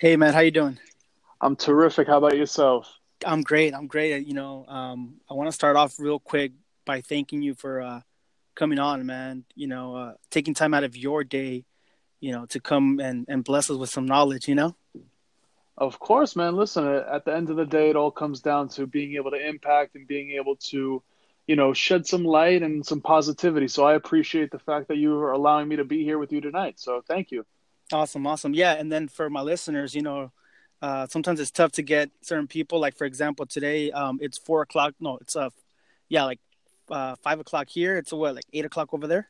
[0.00, 0.78] Hey man, how you doing?
[1.40, 2.06] I'm terrific.
[2.06, 2.88] How about yourself?
[3.26, 3.74] I'm great.
[3.74, 4.24] I'm great.
[4.24, 6.52] You know, um, I want to start off real quick
[6.86, 8.00] by thanking you for uh,
[8.54, 9.44] coming on, man.
[9.56, 11.64] You know, uh, taking time out of your day,
[12.20, 14.46] you know, to come and, and bless us with some knowledge.
[14.46, 14.76] You know.
[15.76, 16.54] Of course, man.
[16.54, 19.48] Listen, at the end of the day, it all comes down to being able to
[19.48, 21.02] impact and being able to,
[21.48, 23.66] you know, shed some light and some positivity.
[23.66, 26.40] So I appreciate the fact that you are allowing me to be here with you
[26.40, 26.78] tonight.
[26.78, 27.44] So thank you.
[27.92, 28.54] Awesome, awesome.
[28.54, 30.30] Yeah, and then for my listeners, you know,
[30.82, 32.78] uh, sometimes it's tough to get certain people.
[32.78, 34.94] Like for example, today um, it's four o'clock.
[35.00, 35.50] No, it's uh,
[36.08, 36.40] yeah, like
[36.90, 37.96] uh, five o'clock here.
[37.96, 39.28] It's what like eight o'clock over there.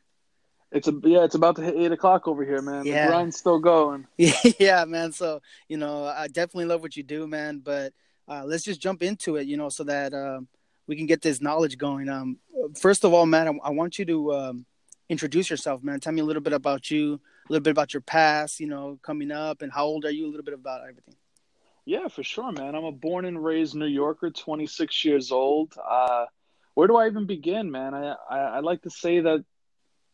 [0.71, 2.85] It's a yeah, it's about to hit eight o'clock over here, man.
[2.85, 3.05] Yeah.
[3.05, 4.07] The grind's still going.
[4.17, 5.11] yeah, man.
[5.11, 7.59] So you know, I definitely love what you do, man.
[7.59, 7.93] But
[8.27, 10.47] uh, let's just jump into it, you know, so that um,
[10.85, 12.09] we can get this knowledge going.
[12.09, 12.37] Um,
[12.79, 14.65] first of all, man, I, I want you to um,
[15.07, 15.99] introduce yourself, man.
[15.99, 18.99] Tell me a little bit about you a little bit about your past, you know,
[19.01, 20.27] coming up, and how old are you?
[20.27, 21.15] A little bit about everything.
[21.85, 22.75] Yeah, for sure, man.
[22.75, 25.73] I'm a born and raised New Yorker, 26 years old.
[25.83, 26.25] Uh,
[26.75, 27.95] where do I even begin, man?
[27.95, 29.43] I, I, I like to say that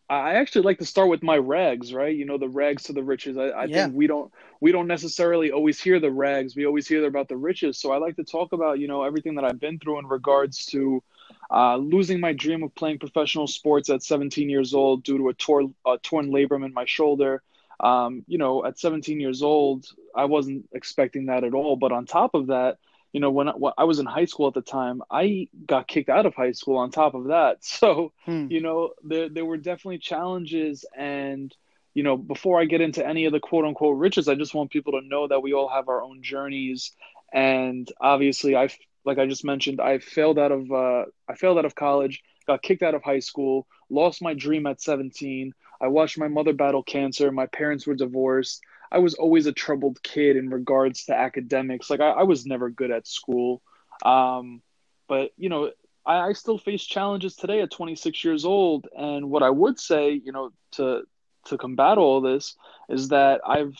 [0.09, 2.16] I actually like to start with my rags, right?
[2.16, 3.38] You know, the rags to the riches.
[3.38, 3.86] I, I yeah.
[3.86, 6.56] think we don't we don't necessarily always hear the rags.
[6.56, 7.80] We always hear about the riches.
[7.80, 10.66] So I like to talk about you know everything that I've been through in regards
[10.67, 11.03] to
[11.51, 15.33] uh, losing my dream of playing professional sports at 17 years old due to a,
[15.33, 17.41] tor- a torn labrum in my shoulder.
[17.79, 19.85] Um, you know, at 17 years old,
[20.16, 21.75] I wasn't expecting that at all.
[21.75, 22.77] But on top of that,
[23.11, 25.88] you know, when I, when I, was in high school at the time, I got
[25.88, 27.59] kicked out of high school on top of that.
[27.63, 28.47] So, hmm.
[28.49, 30.85] you know, there, there were definitely challenges.
[30.97, 31.55] And,
[31.93, 34.71] you know, before I get into any of the quote unquote riches, I just want
[34.71, 36.91] people to know that we all have our own journeys.
[37.31, 38.69] And obviously, I
[39.06, 42.61] like I just mentioned, I failed out of uh, I failed out of college, got
[42.61, 45.53] kicked out of high school, lost my dream at 17.
[45.81, 47.31] I watched my mother battle cancer.
[47.31, 48.62] My parents were divorced.
[48.92, 51.89] I was always a troubled kid in regards to academics.
[51.89, 53.62] Like I, I was never good at school.
[54.03, 54.62] Um,
[55.08, 55.72] but you know,
[56.06, 58.88] I, I still face challenges today at 26 years old.
[58.97, 61.03] And what I would say, you know, to
[61.47, 62.56] to combat all this
[62.90, 63.78] is that I've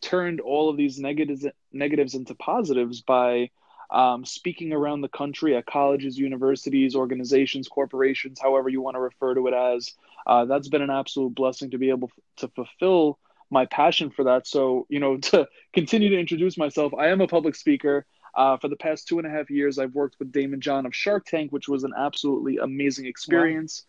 [0.00, 3.50] turned all of these negatives negatives into positives by
[3.94, 9.34] um, speaking around the country at colleges, universities, organizations, corporations, however you want to refer
[9.34, 9.92] to it as.
[10.26, 14.48] Uh, that's been an absolute blessing to be able to fulfill my passion for that.
[14.48, 18.04] So, you know, to continue to introduce myself, I am a public speaker.
[18.34, 20.94] Uh, for the past two and a half years, I've worked with Daymond John of
[20.94, 23.84] Shark Tank, which was an absolutely amazing experience.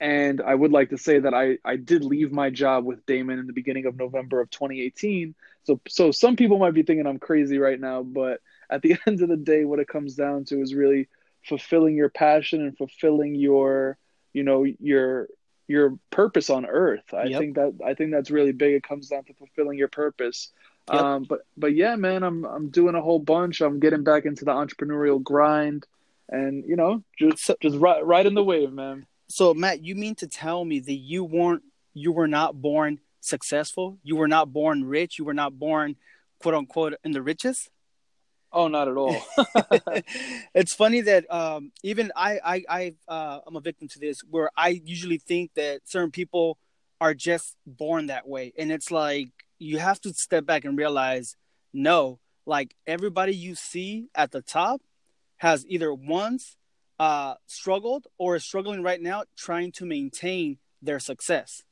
[0.00, 0.08] Wow.
[0.08, 3.38] And I would like to say that I, I did leave my job with Daymond
[3.38, 5.34] in the beginning of November of 2018.
[5.64, 8.40] So so some people might be thinking I'm crazy right now, but
[8.72, 11.08] at the end of the day, what it comes down to is really
[11.44, 13.98] fulfilling your passion and fulfilling your,
[14.32, 15.28] you know, your
[15.68, 17.14] your purpose on earth.
[17.14, 17.40] I yep.
[17.40, 18.74] think that I think that's really big.
[18.74, 20.50] It comes down to fulfilling your purpose.
[20.92, 21.00] Yep.
[21.00, 23.60] Um, but but yeah, man, I'm I'm doing a whole bunch.
[23.60, 25.86] I'm getting back into the entrepreneurial grind,
[26.28, 29.06] and you know, just just right right in the wave, man.
[29.28, 31.62] So Matt, you mean to tell me that you weren't
[31.94, 33.98] you were not born successful?
[34.02, 35.18] You were not born rich?
[35.18, 35.96] You were not born
[36.40, 37.70] quote unquote in the riches?
[38.52, 39.16] Oh, not at all.
[40.54, 44.50] it's funny that um, even I, I, I, uh, I'm a victim to this, where
[44.56, 46.58] I usually think that certain people
[47.00, 51.36] are just born that way, and it's like you have to step back and realize,
[51.72, 54.82] no, like everybody you see at the top
[55.38, 56.56] has either once
[56.98, 61.62] uh, struggled or is struggling right now, trying to maintain their success.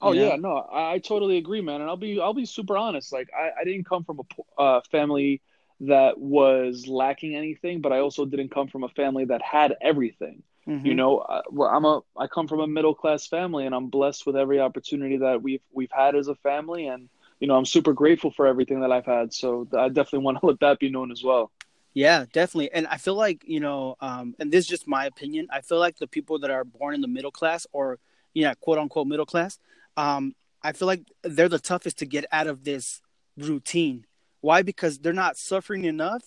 [0.00, 1.80] Oh yeah, yeah no, I, I, totally agree, man.
[1.80, 3.12] And I'll be I'll be super honest.
[3.12, 5.40] Like I, I didn't come from a uh, family
[5.80, 10.42] that was lacking anything, but I also didn't come from a family that had everything.
[10.68, 10.86] Mm-hmm.
[10.86, 14.26] You know, I, I'm a I come from a middle class family, and I'm blessed
[14.26, 17.08] with every opportunity that we've we've had as a family, and
[17.40, 19.32] you know, I'm super grateful for everything that I've had.
[19.32, 21.50] So I definitely want to let that be known as well.
[21.94, 22.70] Yeah, definitely.
[22.72, 25.48] And I feel like, you know, um, and this is just my opinion.
[25.50, 27.98] I feel like the people that are born in the middle class or,
[28.34, 29.58] you know, quote unquote middle class,
[29.96, 33.00] um, I feel like they're the toughest to get out of this
[33.36, 34.04] routine.
[34.40, 34.62] Why?
[34.62, 36.22] Because they're not suffering enough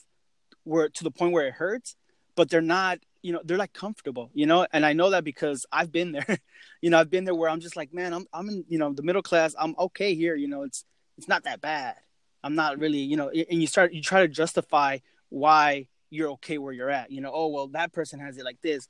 [0.64, 1.96] where to the point where it hurts,
[2.36, 4.66] but they're not, you know, they're like comfortable, you know.
[4.72, 6.26] And I know that because I've been there.
[6.82, 8.94] you know, I've been there where I'm just like, man, I'm I'm in, you know,
[8.94, 9.56] the middle class.
[9.60, 10.36] I'm okay here.
[10.36, 10.86] You know, it's
[11.18, 11.96] it's not that bad.
[12.44, 16.58] I'm not really, you know, and you start you try to justify why you're okay
[16.58, 17.12] where you're at.
[17.12, 18.88] You know, oh well, that person has it like this,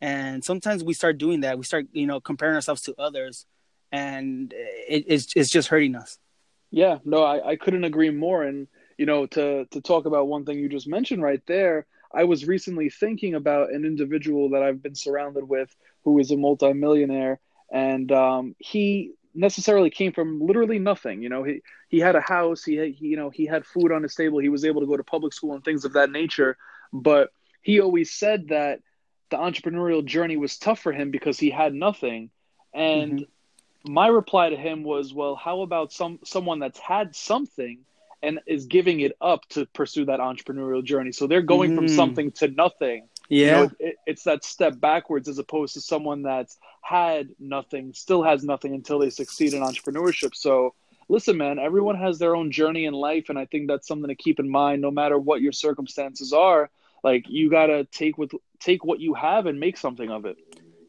[0.00, 1.56] and sometimes we start doing that.
[1.56, 3.46] We start, you know, comparing ourselves to others
[3.92, 6.18] and it, it's it's just hurting us.
[6.70, 8.42] Yeah, no, I, I couldn't agree more.
[8.42, 8.66] And
[8.96, 12.46] you know, to to talk about one thing you just mentioned right there, I was
[12.46, 15.74] recently thinking about an individual that I've been surrounded with
[16.04, 17.38] who is a multimillionaire,
[17.70, 21.22] and um, he necessarily came from literally nothing.
[21.22, 23.92] You know, he he had a house, he, had, he you know he had food
[23.92, 26.10] on his table, he was able to go to public school and things of that
[26.10, 26.56] nature.
[26.92, 27.30] But
[27.60, 28.80] he always said that
[29.30, 32.30] the entrepreneurial journey was tough for him because he had nothing.
[32.74, 33.24] And mm-hmm.
[33.84, 37.80] My reply to him was, well, how about some someone that's had something
[38.22, 41.12] and is giving it up to pursue that entrepreneurial journey?
[41.12, 41.76] So they're going mm.
[41.76, 43.08] from something to nothing.
[43.28, 43.44] Yeah.
[43.44, 48.22] You know, it, it's that step backwards as opposed to someone that's had nothing, still
[48.22, 50.34] has nothing until they succeed in entrepreneurship.
[50.34, 50.74] So
[51.08, 53.28] listen, man, everyone has their own journey in life.
[53.28, 56.70] And I think that's something to keep in mind no matter what your circumstances are
[57.02, 60.36] like you gotta take with take what you have and make something of it.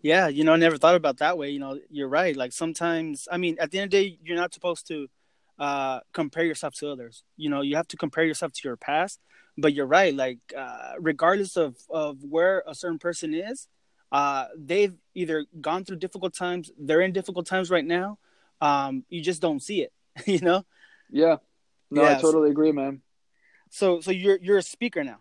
[0.04, 1.50] Yeah, you know, I never thought about that way.
[1.50, 2.36] You know, you're right.
[2.36, 5.08] Like sometimes, I mean, at the end of the day, you're not supposed to
[5.58, 7.24] uh, compare yourself to others.
[7.38, 9.20] You know, you have to compare yourself to your past.
[9.58, 10.14] But you're right.
[10.14, 13.68] Like, uh, regardless of of where a certain person is,
[14.12, 18.18] uh, they've either gone through difficult times, they're in difficult times right now.
[18.62, 19.94] Um, you just don't see it.
[20.26, 20.66] you know.
[21.10, 21.38] Yeah.
[21.92, 23.02] No, yeah, I totally agree, man.
[23.70, 25.20] So, so you're you're a speaker now.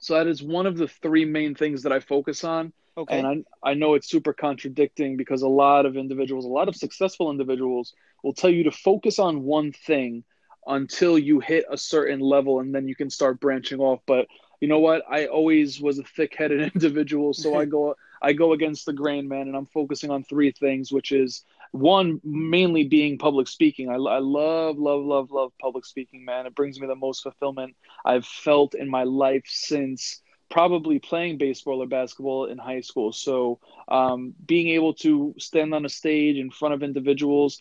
[0.00, 2.72] So that is one of the three main things that I focus on.
[2.96, 3.18] Okay.
[3.18, 6.76] And I, I know it's super contradicting because a lot of individuals, a lot of
[6.76, 10.24] successful individuals will tell you to focus on one thing
[10.66, 14.00] until you hit a certain level and then you can start branching off.
[14.06, 14.26] But
[14.60, 15.02] you know what?
[15.08, 19.46] I always was a thick-headed individual, so I go I go against the grain, man,
[19.46, 23.90] and I'm focusing on three things, which is one mainly being public speaking.
[23.90, 26.46] I, I love, love, love, love public speaking, man.
[26.46, 27.76] It brings me the most fulfillment
[28.06, 33.12] I've felt in my life since probably playing baseball or basketball in high school.
[33.12, 37.60] So, um, being able to stand on a stage in front of individuals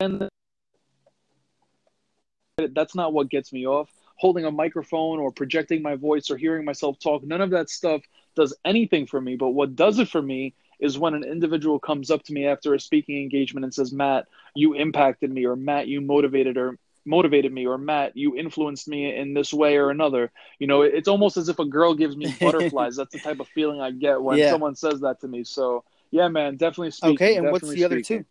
[0.00, 0.28] and
[2.72, 3.90] that's not what gets me off
[4.20, 7.24] holding a microphone or projecting my voice or hearing myself talk.
[7.24, 8.02] None of that stuff
[8.36, 9.34] does anything for me.
[9.34, 12.74] But what does it for me is when an individual comes up to me after
[12.74, 17.52] a speaking engagement and says, Matt, you impacted me, or Matt, you motivated or motivated
[17.52, 20.30] me, or Matt, you influenced me in this way or another.
[20.58, 22.96] You know, it's almost as if a girl gives me butterflies.
[22.96, 24.50] That's the type of feeling I get when yeah.
[24.50, 25.44] someone says that to me.
[25.44, 27.14] So yeah, man, definitely speaking.
[27.14, 27.84] Okay, and what's the speaking.
[27.84, 28.24] other two?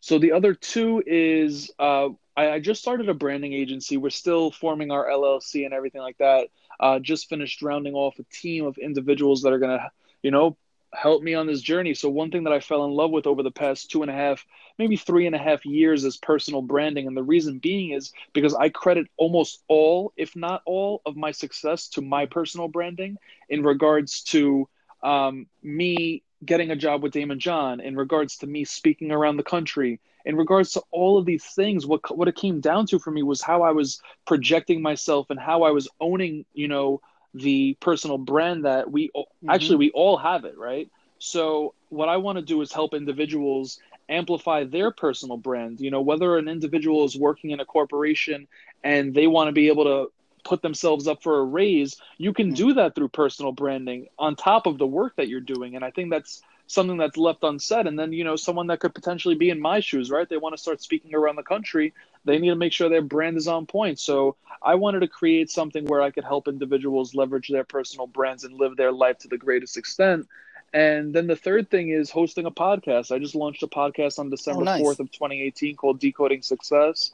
[0.00, 3.96] So the other two is uh, I, I, just started a branding agency.
[3.96, 6.48] We're still forming our LLC and everything like that.
[6.78, 9.90] Uh, just finished rounding off a team of individuals that are gonna,
[10.22, 10.56] you know,
[10.94, 11.94] help me on this journey.
[11.94, 14.14] So one thing that I fell in love with over the past two and a
[14.14, 14.44] half,
[14.78, 17.06] maybe three and a half years is personal branding.
[17.06, 21.30] And the reason being is because I credit almost all, if not all, of my
[21.30, 23.18] success to my personal branding
[23.48, 24.68] in regards to
[25.02, 29.42] um, me getting a job with Daymond John, in regards to me speaking around the
[29.42, 33.10] country, in regards to all of these things, what what it came down to for
[33.10, 37.00] me was how I was projecting myself and how I was owning, you know,
[37.34, 39.50] the personal brand that we mm-hmm.
[39.50, 40.90] actually we all have it, right?
[41.18, 45.80] So what I want to do is help individuals amplify their personal brand.
[45.80, 48.46] You know, whether an individual is working in a corporation
[48.82, 50.12] and they want to be able to
[50.44, 54.66] put themselves up for a raise, you can do that through personal branding on top
[54.66, 55.76] of the work that you're doing.
[55.76, 57.86] And I think that's something that's left unsaid.
[57.86, 60.28] And then, you know, someone that could potentially be in my shoes, right?
[60.28, 61.92] They want to start speaking around the country.
[62.28, 63.98] They need to make sure their brand is on point.
[63.98, 68.44] So I wanted to create something where I could help individuals leverage their personal brands
[68.44, 70.28] and live their life to the greatest extent.
[70.74, 73.10] And then the third thing is hosting a podcast.
[73.14, 74.82] I just launched a podcast on December oh, nice.
[74.82, 77.12] 4th of 2018 called Decoding Success.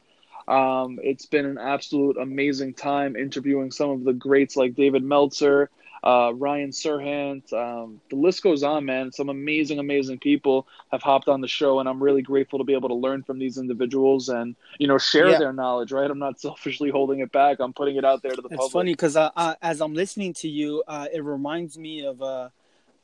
[0.49, 5.71] Um, it's been an absolute amazing time interviewing some of the greats like David Meltzer,
[6.05, 7.51] uh, Ryan Serhant.
[7.53, 9.11] Um, the list goes on, man.
[9.11, 12.75] Some amazing, amazing people have hopped on the show, and I'm really grateful to be
[12.75, 15.39] able to learn from these individuals and you know share yeah.
[15.39, 15.91] their knowledge.
[15.91, 16.09] Right?
[16.09, 17.59] I'm not selfishly holding it back.
[17.59, 18.67] I'm putting it out there to the it's public.
[18.67, 19.17] It's funny because
[19.63, 22.23] as I'm listening to you, uh, it reminds me of.
[22.23, 22.51] Uh,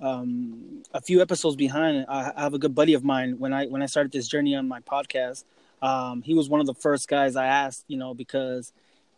[0.02, 3.38] um, a few episodes behind, I have a good buddy of mine.
[3.38, 5.44] When I when I started this journey on my podcast,
[5.82, 8.72] um, he was one of the first guys I asked, you know, because,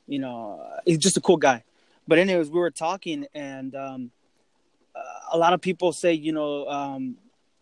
[0.07, 1.65] you know, he's just a cool guy.
[2.06, 4.11] But anyways, we were talking, and um,
[5.32, 7.16] a lot of people say, you know, um,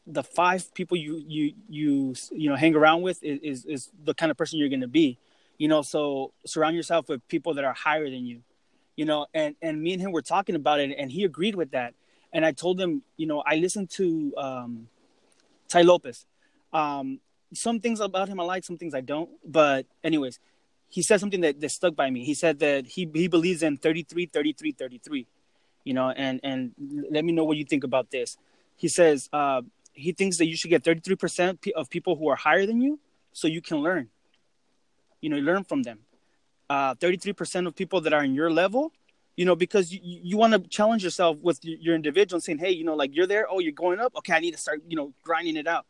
[0.07, 4.15] the five people you you you you know hang around with is is, is the
[4.15, 5.19] kind of person you're going to be,
[5.59, 5.83] you know.
[5.83, 8.41] So surround yourself with people that are higher than you,
[8.97, 9.27] you know.
[9.35, 11.95] And and me and him were talking about it, and he agreed with that.
[12.33, 14.89] And I told him, you know, I listened to um,
[15.69, 16.27] Tai Lopez.
[16.73, 17.21] Um,
[17.53, 19.31] some things about him I like, some things I don't.
[19.45, 20.39] But anyways,
[20.91, 22.25] he said something that, that stuck by me.
[22.25, 25.27] He said that he he believes in 33, 33, 33.
[25.85, 26.73] You know, and and
[27.11, 28.37] let me know what you think about this.
[28.77, 32.67] He says uh, he thinks that you should get 33% of people who are higher
[32.67, 32.99] than you
[33.33, 34.09] so you can learn.
[35.21, 36.01] You know, learn from them.
[36.69, 38.93] Uh, 33% of people that are in your level,
[39.37, 42.85] you know, because you, you want to challenge yourself with your individual saying, hey, you
[42.85, 45.13] know, like you're there, oh, you're going up, okay, I need to start, you know,
[45.23, 45.85] grinding it out.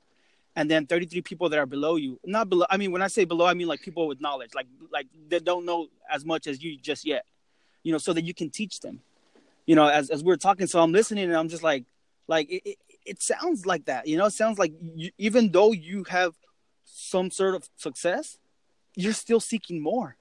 [0.57, 2.67] And then 33 people that are below you, not below.
[2.69, 5.39] I mean, when I say below, I mean like people with knowledge, like like they
[5.39, 7.25] don't know as much as you just yet,
[7.83, 9.01] you know, so that you can teach them.
[9.67, 11.85] You know, as as we're talking, so I'm listening and I'm just like,
[12.27, 15.73] like it, it, it sounds like that, you know, it sounds like you, even though
[15.73, 16.35] you have
[16.85, 18.37] some sort of success,
[18.97, 20.17] you're still seeking more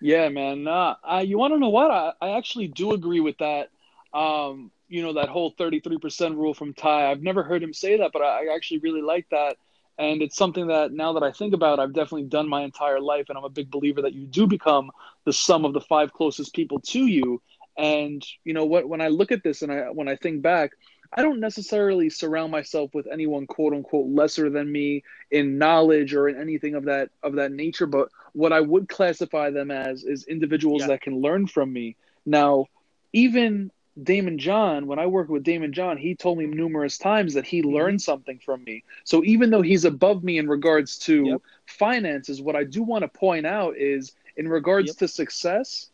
[0.00, 0.66] yeah, man.
[0.66, 1.90] Uh, I, you want to know what?
[1.90, 3.68] I, I actually do agree with that.
[4.14, 7.10] Um, you know, that whole 33% rule from Ty.
[7.10, 9.56] I've never heard him say that, but I, actually really like that.
[9.96, 13.26] And it's something that now that I think about, I've definitely done my entire life.
[13.28, 14.90] And I'm a big believer that you do become
[15.24, 17.40] the sum of the five closest people to you.
[17.76, 20.72] And, you know, what, when I look at this and I, when I think back,
[21.12, 26.28] I don't necessarily surround myself with anyone quote unquote lesser than me in knowledge or
[26.28, 30.24] in anything of that of that nature, but what I would classify them as is
[30.24, 30.88] individuals yeah.
[30.88, 31.96] that can learn from me.
[32.24, 32.66] Now,
[33.12, 37.44] even Daymond John, when I worked with Daymond John, he told me numerous times that
[37.44, 37.74] he mm-hmm.
[37.74, 38.84] learned something from me.
[39.04, 41.42] So even though he's above me in regards to yep.
[41.66, 44.96] finances, what I do want to point out is in regards yep.
[44.98, 45.90] to success,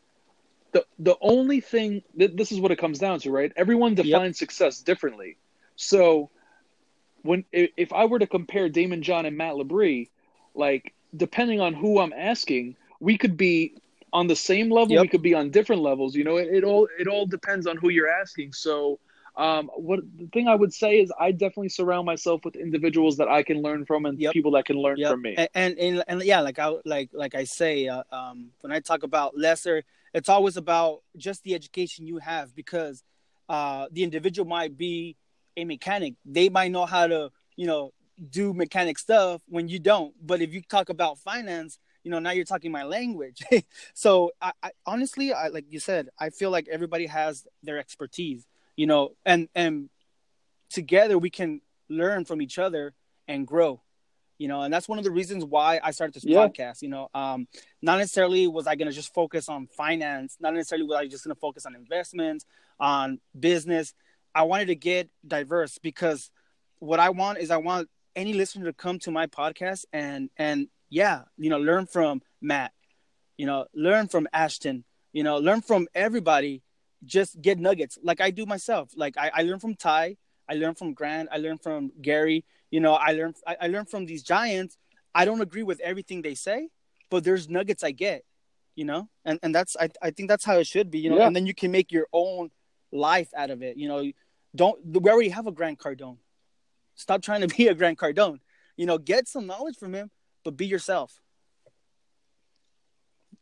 [0.73, 3.53] the the only thing th- this is what it comes down to, right?
[3.57, 4.49] Everyone defines yep.
[4.49, 5.39] success differently.
[5.77, 6.31] So
[7.23, 10.09] when if I were to compare Daymond John and Matt Lebris,
[10.55, 13.75] like depending on who I'm asking, we could be
[14.17, 14.95] on the same level.
[14.95, 15.03] Yep.
[15.03, 16.17] We could be on different levels.
[16.17, 18.55] You know, it, it all it all depends on who you're asking.
[18.55, 18.99] So,
[19.37, 23.29] um, what the thing I would say is, I definitely surround myself with individuals that
[23.29, 24.33] I can learn from and yep.
[24.33, 25.11] people that can learn yep.
[25.11, 25.35] from me.
[25.37, 28.81] And, and, and and yeah, like I like like I say, uh, um, when I
[28.81, 33.05] talk about lesser, it's always about just the education you have because
[33.51, 35.15] uh, the individual might be
[35.59, 36.15] a mechanic.
[36.25, 37.93] They might know how to, you know,
[38.31, 40.15] do mechanic stuff when you don't.
[40.27, 43.43] But if you talk about finance, you know, now you're talking my language.
[43.95, 48.47] so I, I honestly, I like you said, I feel like everybody has their expertise,
[48.77, 49.91] you know, and and
[50.71, 52.95] together we can learn from each other
[53.27, 53.83] and grow
[54.39, 56.47] you know and that's one of the reasons why i started this yeah.
[56.47, 57.47] podcast you know um
[57.81, 61.25] not necessarily was i going to just focus on finance not necessarily was i just
[61.25, 62.45] going to focus on investments
[62.81, 63.95] on business
[64.35, 66.31] i wanted to get diverse because
[66.81, 70.69] what i want is i want any listener to come to my podcast and and
[70.89, 72.73] yeah, you know, learn from Matt,
[73.37, 76.63] you know, learn from Ashton, you know, learn from everybody.
[77.05, 78.91] Just get nuggets like I do myself.
[78.97, 80.17] Like I, I learn from Ty,
[80.49, 82.45] I learn from Grant, I learn from Gary.
[82.71, 84.77] You know, I learn I, I learn from these giants.
[85.15, 86.69] I don't agree with everything they say,
[87.11, 88.25] but there's nuggets I get.
[88.75, 90.99] You know, and and that's I I think that's how it should be.
[90.99, 91.27] You know, yeah.
[91.27, 92.51] and then you can make your own
[92.93, 93.77] life out of it.
[93.77, 94.11] You know,
[94.55, 96.19] don't we already have a Grant Cardone.
[96.95, 98.41] Stop trying to be a Grant Cardone.
[98.77, 100.11] You know, get some knowledge from him,
[100.47, 101.21] but be yourself.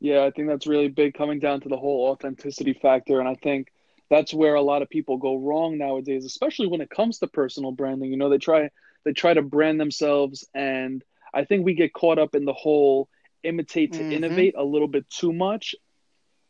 [0.01, 3.21] Yeah, I think that's really big coming down to the whole authenticity factor.
[3.21, 3.69] And I think
[4.11, 7.73] that's where a lot of people go wrong nowadays, especially when it comes to personal
[7.73, 8.11] branding.
[8.11, 8.71] You know, they try
[9.05, 13.09] they try to brand themselves and I think we get caught up in the whole
[13.43, 14.13] imitate to mm-hmm.
[14.13, 15.75] innovate a little bit too much.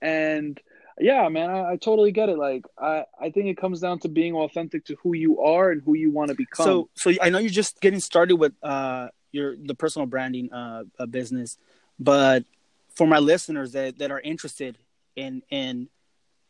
[0.00, 0.60] And
[1.00, 2.38] yeah, man, I, I, totally get it.
[2.38, 5.82] Like, I, I think it comes down to being authentic to who you are and
[5.84, 6.66] who you want to become.
[6.66, 10.84] So, so I know you're just getting started with uh your the personal branding uh,
[11.10, 11.58] business,
[11.98, 12.44] but
[12.94, 14.78] for my listeners that that are interested
[15.16, 15.88] in in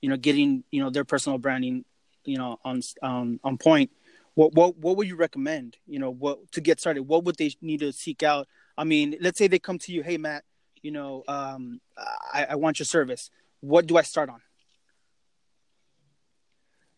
[0.01, 1.85] you know getting you know their personal branding
[2.25, 3.91] you know on on on point,
[4.35, 5.77] what what what would you recommend?
[5.87, 7.03] You know, what to get started?
[7.03, 8.47] What would they need to seek out?
[8.77, 10.45] I mean, let's say they come to you, hey Matt,
[10.83, 11.81] you know, um,
[12.33, 13.31] I, I want your service
[13.65, 14.41] what do I start on?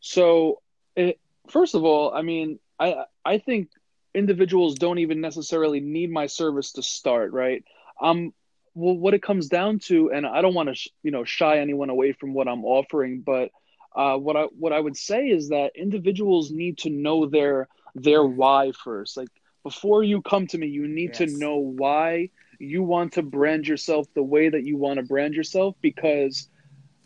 [0.00, 0.60] So,
[0.96, 3.70] it, first of all, I mean, I I think
[4.16, 7.64] individuals don't even necessarily need my service to start, right?
[8.00, 8.32] Um,
[8.74, 11.58] well, what it comes down to, and I don't want to, sh- you know, shy
[11.58, 13.50] anyone away from what I'm offering, but
[13.94, 18.24] uh, what I what I would say is that individuals need to know their their
[18.24, 19.16] why first.
[19.16, 19.28] Like
[19.62, 21.18] before you come to me, you need yes.
[21.18, 25.34] to know why you want to brand yourself the way that you want to brand
[25.34, 26.48] yourself because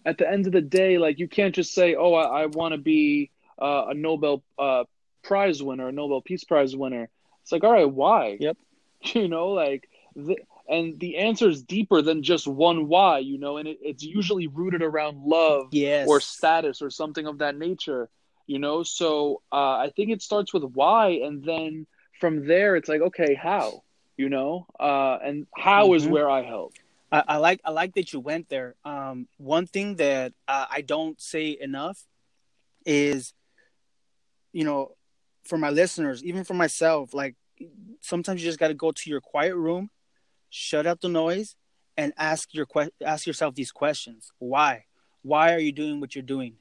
[0.04, 2.72] at the end of the day, like you can't just say, "Oh, I, I want
[2.72, 4.84] to be uh, a Nobel uh,
[5.22, 7.08] Prize winner, a Nobel Peace Prize winner."
[7.42, 8.36] It's like, all right, why?
[8.40, 8.56] Yep.
[9.14, 10.36] You know, like, the,
[10.68, 13.20] and the answer is deeper than just one why.
[13.20, 16.06] You know, and it, it's usually rooted around love, yes.
[16.06, 18.10] or status, or something of that nature.
[18.46, 21.86] You know, so uh, I think it starts with why, and then
[22.20, 23.84] from there, it's like, okay, how?
[24.16, 25.94] You know, uh, and how mm-hmm.
[25.94, 26.74] is where I help.
[27.10, 28.74] I, I, like I like that you went there.
[28.84, 32.00] Um, one thing that uh, I don't say enough
[32.84, 33.32] is,
[34.52, 34.94] you know,
[35.50, 37.34] for my listeners, even for myself, like
[38.00, 39.90] sometimes you just got to go to your quiet room,
[40.48, 41.56] shut out the noise,
[41.96, 44.32] and ask your que- ask yourself these questions.
[44.38, 44.84] Why?
[45.22, 46.54] Why are you doing what you're doing?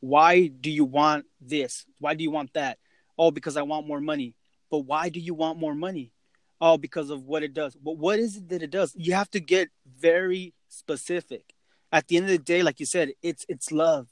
[0.00, 1.84] Why do you want this?
[1.98, 2.78] Why do you want that?
[3.18, 4.36] Oh, because I want more money.
[4.70, 6.12] But why do you want more money?
[6.60, 7.74] Oh, because of what it does.
[7.74, 8.94] But what is it that it does?
[8.96, 11.54] You have to get very specific.
[11.90, 14.08] At the end of the day, like you said, it's it's love.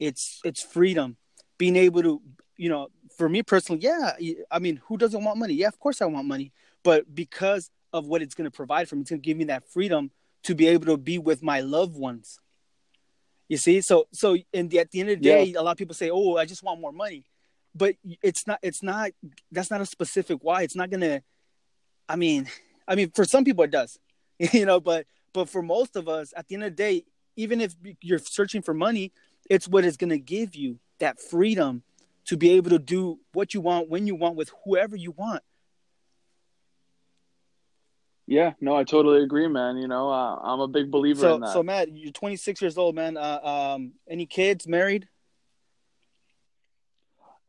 [0.00, 1.16] It's it's freedom.
[1.58, 2.22] Being able to,
[2.56, 4.12] you know, for me personally, yeah,
[4.50, 5.54] I mean, who doesn't want money?
[5.54, 6.52] Yeah, of course I want money.
[6.82, 9.44] But because of what it's going to provide for me, it's going to give me
[9.44, 10.10] that freedom
[10.44, 12.38] to be able to be with my loved ones.
[13.48, 15.60] You see, so so in the, at the end of the day, yeah.
[15.60, 17.24] a lot of people say, "Oh, I just want more money,"
[17.74, 18.58] but it's not.
[18.62, 19.10] It's not.
[19.52, 20.62] That's not a specific why.
[20.62, 21.22] It's not gonna.
[22.08, 22.48] I mean,
[22.88, 23.98] I mean, for some people it does,
[24.38, 27.04] you know, but but for most of us, at the end of the day,
[27.36, 29.12] even if you're searching for money,
[29.50, 31.82] it's what is gonna give you that freedom
[32.26, 35.42] to be able to do what you want when you want with whoever you want.
[38.26, 39.76] Yeah, no, I totally agree, man.
[39.76, 41.52] You know, uh, I'm a big believer so, in that.
[41.52, 43.18] So, Matt, you're 26 years old, man.
[43.18, 44.66] Uh, um, any kids?
[44.66, 45.08] Married?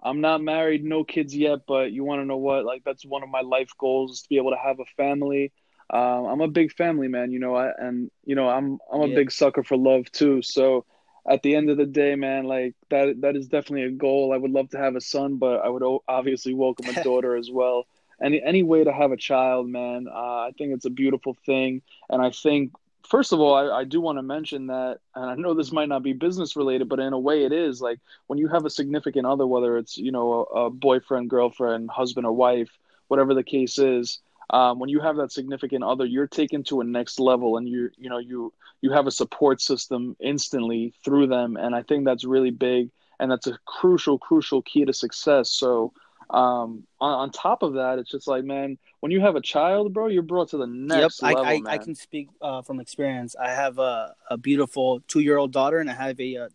[0.04, 2.66] I'm not married, no kids yet, but you want to know what?
[2.66, 5.52] Like, that's one of my life goals is to be able to have a family.
[5.90, 9.08] Um, I'm a big family man, you know, I, and you know, I'm I'm a
[9.08, 9.16] yeah.
[9.16, 10.42] big sucker for love too.
[10.42, 10.86] So,
[11.28, 14.34] at the end of the day, man, like that that is definitely a goal.
[14.34, 17.50] I would love to have a son, but I would obviously welcome a daughter as
[17.52, 17.88] well
[18.22, 20.08] any any way to have a child, man.
[20.08, 22.72] Uh, I think it's a beautiful thing, and I think
[23.08, 25.90] first of all, I, I do want to mention that, and I know this might
[25.90, 27.82] not be business related, but in a way it is.
[27.82, 31.90] Like when you have a significant other, whether it's you know a, a boyfriend, girlfriend,
[31.90, 32.72] husband, or wife,
[33.08, 36.84] whatever the case is, um, when you have that significant other, you're taken to a
[36.84, 41.58] next level, and you you know you you have a support system instantly through them,
[41.58, 45.50] and I think that's really big, and that's a crucial crucial key to success.
[45.50, 45.94] So
[46.30, 49.94] um, on, on, top of that, it's just like, man, when you have a child,
[49.94, 51.46] bro, you're brought to the next yep, level.
[51.46, 53.36] I, I, I can speak uh, from experience.
[53.36, 56.50] I have a, a beautiful two year old daughter, and I have a, a,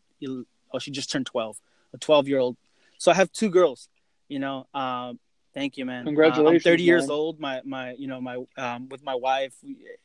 [0.72, 1.60] oh, she just turned twelve,
[1.94, 2.56] a twelve year old.
[2.98, 3.88] So I have two girls.
[4.28, 5.18] You know, um,
[5.54, 6.04] thank you, man.
[6.04, 6.66] Congratulations.
[6.66, 6.86] Uh, I'm 30 man.
[6.86, 7.40] years old.
[7.40, 9.54] My my, you know, my um, with my wife,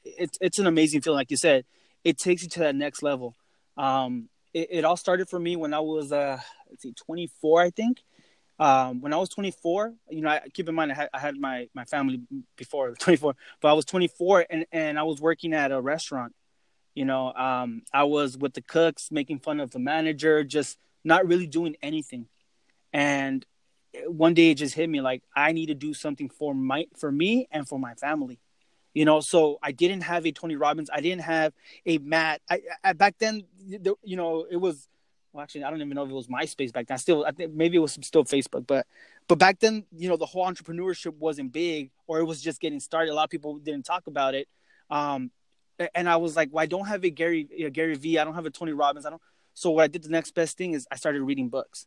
[0.03, 1.17] it's it's an amazing feeling.
[1.17, 1.65] Like you said,
[2.03, 3.35] it takes you to that next level.
[3.77, 6.39] Um, it, it all started for me when I was uh,
[6.69, 8.01] let's see, 24, I think
[8.59, 11.37] um, when I was 24, you know, I, keep in mind I had, I had
[11.37, 12.21] my, my family
[12.55, 16.33] before 24, but I was 24 and, and I was working at a restaurant.
[16.93, 21.27] You know, um, I was with the cooks, making fun of the manager, just not
[21.27, 22.27] really doing anything.
[22.93, 23.45] And
[24.07, 27.11] one day it just hit me like I need to do something for my for
[27.11, 28.39] me and for my family.
[28.93, 30.89] You know, so I didn't have a Tony Robbins.
[30.93, 31.51] I didn't have
[31.85, 32.41] a Matt.
[32.49, 34.87] I, I back then, you know, it was
[35.35, 36.97] well, actually, I don't even know if it was MySpace back then.
[36.97, 38.87] Still, I think maybe it was still Facebook, but
[39.27, 42.79] but back then, you know, the whole entrepreneurship wasn't big, or it was just getting
[42.79, 43.11] started.
[43.11, 44.47] A lot of people didn't talk about it.
[44.89, 45.31] Um,
[45.93, 48.17] and I was like, well, I don't have a Gary a Gary V.
[48.17, 49.05] I don't have a Tony Robbins.
[49.05, 49.21] I don't.
[49.53, 51.85] So what I did the next best thing is I started reading books.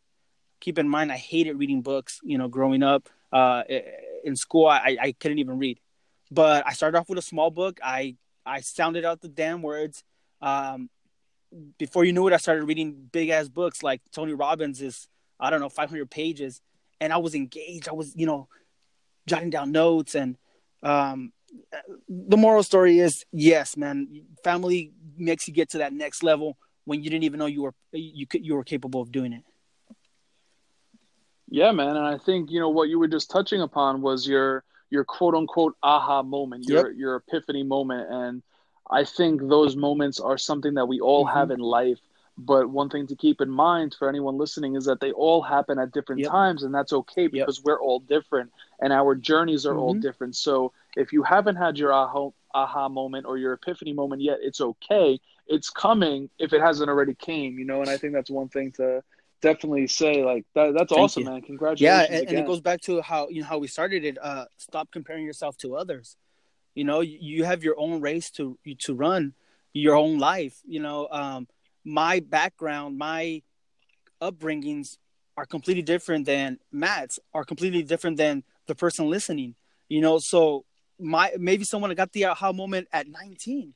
[0.60, 2.20] Keep in mind, I hated reading books.
[2.22, 3.62] You know, growing up uh,
[4.24, 5.80] in school, I, I couldn't even read.
[6.30, 7.80] But I started off with a small book.
[7.82, 10.04] I I sounded out the damn words.
[10.40, 10.90] Um,
[11.78, 15.08] before you knew it, I started reading big ass books like Tony Robbins is
[15.40, 16.60] I don't know 500 pages,
[17.00, 17.88] and I was engaged.
[17.88, 18.48] I was you know
[19.26, 20.36] jotting down notes, and
[20.82, 21.32] um,
[22.08, 24.08] the moral story is yes, man,
[24.44, 27.74] family makes you get to that next level when you didn't even know you were
[27.92, 29.42] you could you were capable of doing it.
[31.50, 34.64] Yeah, man, and I think you know what you were just touching upon was your
[34.90, 36.98] your quote unquote aha moment, your yep.
[36.98, 38.42] your epiphany moment, and
[38.90, 41.36] I think those moments are something that we all mm-hmm.
[41.36, 41.98] have in life.
[42.40, 45.78] But one thing to keep in mind for anyone listening is that they all happen
[45.78, 46.30] at different yep.
[46.30, 47.64] times, and that's okay because yep.
[47.64, 49.80] we're all different and our journeys are mm-hmm.
[49.80, 50.36] all different.
[50.36, 54.60] So if you haven't had your aha, aha moment or your epiphany moment yet, it's
[54.60, 55.20] okay.
[55.46, 57.80] It's coming if it hasn't already came, you know.
[57.80, 59.02] And I think that's one thing to
[59.40, 60.24] definitely say.
[60.24, 61.30] Like that, that's Thank awesome, you.
[61.30, 61.42] man.
[61.42, 62.10] Congratulations!
[62.10, 64.18] Yeah, and, and, it goes back to how you know how we started it.
[64.20, 66.16] Uh, stop comparing yourself to others
[66.78, 69.34] you know you have your own race to to run
[69.72, 71.48] your own life you know um,
[71.84, 73.42] my background my
[74.22, 74.96] upbringings
[75.36, 79.56] are completely different than matt's are completely different than the person listening
[79.88, 80.64] you know so
[81.00, 83.74] my maybe someone got the aha moment at 19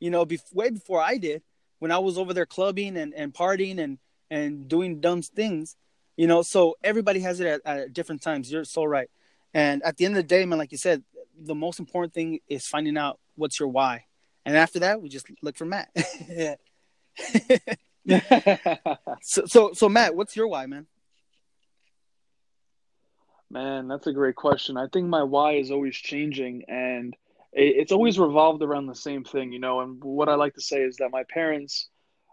[0.00, 1.42] you know be- way before i did
[1.78, 3.98] when i was over there clubbing and, and partying and
[4.30, 5.76] and doing dumb things
[6.16, 9.10] you know so everybody has it at, at different times you're so right
[9.54, 11.02] and at the end of the day man like you said
[11.40, 14.04] the most important thing is finding out what's your why,
[14.44, 15.90] and after that, we just look for Matt.
[19.22, 20.86] so, so, so Matt, what's your why, man?
[23.50, 24.76] Man, that's a great question.
[24.76, 27.16] I think my why is always changing, and
[27.52, 29.80] it's always revolved around the same thing, you know.
[29.80, 31.88] And what I like to say is that my parents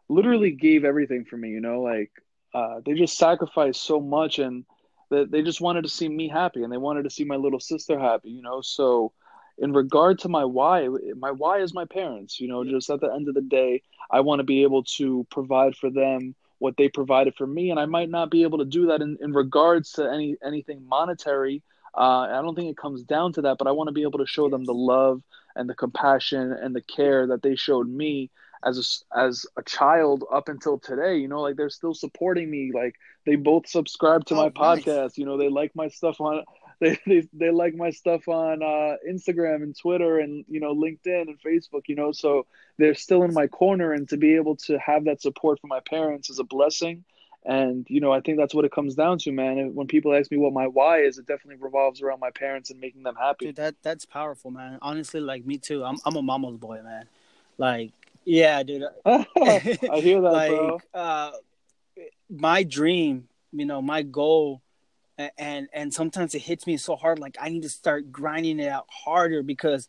[0.10, 2.12] literally gave everything for me, you know, like
[2.54, 4.66] uh, they just sacrificed so much and
[5.10, 7.60] that they just wanted to see me happy and they wanted to see my little
[7.60, 8.62] sister happy, you know.
[8.62, 9.14] So,
[9.58, 13.12] in regard to my why, my why is my parents, you know, just at the
[13.12, 16.90] end of the day, I want to be able to provide for them what they
[16.90, 19.94] provided for me and I might not be able to do that in, in regards
[19.94, 21.64] to any anything monetary
[21.98, 24.20] uh, I don't think it comes down to that, but I want to be able
[24.20, 25.24] to show them the love
[25.56, 28.30] and the compassion and the care that they showed me
[28.64, 31.18] as a, as a child up until today.
[31.18, 32.72] You know, like they're still supporting me.
[32.74, 34.84] Like they both subscribe to oh, my nice.
[34.84, 35.18] podcast.
[35.18, 36.44] You know, they like my stuff on
[36.80, 41.28] they they, they like my stuff on uh, Instagram and Twitter and you know LinkedIn
[41.28, 41.84] and Facebook.
[41.88, 42.46] You know, so
[42.78, 45.82] they're still in my corner, and to be able to have that support from my
[45.82, 47.04] parents is a blessing
[47.48, 49.74] and you know, I think that's what it comes down to, man.
[49.74, 52.80] When people ask me what my why is, it definitely revolves around my parents and
[52.80, 53.46] making them happy.
[53.46, 54.80] Dude, that that's powerful, man.
[54.82, 55.84] Honestly, like me too.
[55.86, 57.06] I'm I'm a mama's boy, man.
[57.58, 57.92] Like,
[58.28, 58.84] yeah, dude.
[59.06, 60.80] I hear that, like, bro.
[60.94, 61.32] Uh,
[62.30, 64.62] my dream, you know, my goal,
[65.38, 67.20] and and sometimes it hits me so hard.
[67.20, 69.88] Like I need to start grinding it out harder because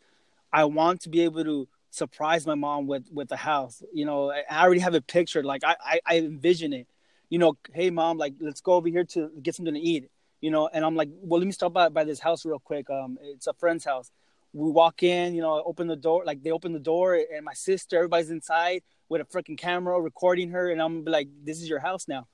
[0.51, 3.83] I want to be able to surprise my mom with with a house.
[3.93, 5.45] You know, I already have it pictured.
[5.45, 6.87] Like I I, I envision it
[7.29, 10.09] you know, hey mom, like let's go over here to get something to eat,
[10.41, 10.67] you know.
[10.67, 12.89] And I'm like, well, let me stop by by this house real quick.
[12.89, 14.11] Um, it's a friend's house.
[14.53, 17.53] We walk in, you know, open the door, like they open the door, and my
[17.53, 21.79] sister, everybody's inside with a freaking camera recording her, and I'm like, this is your
[21.79, 22.27] house now.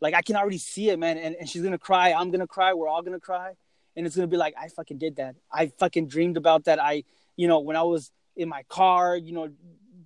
[0.00, 1.18] Like I can already see it, man.
[1.18, 2.12] And, and she's gonna cry.
[2.12, 2.72] I'm gonna cry.
[2.72, 3.52] We're all gonna cry,
[3.96, 5.36] and it's gonna be like, I fucking did that.
[5.52, 6.80] I fucking dreamed about that.
[6.80, 7.04] I,
[7.36, 9.50] you know, when I was in my car, you know,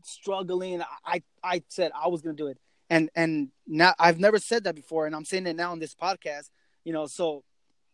[0.02, 2.58] struggling, I I said I was gonna do it
[2.90, 5.94] and and now I've never said that before, and I'm saying it now on this
[5.94, 6.50] podcast.
[6.84, 7.44] You know, so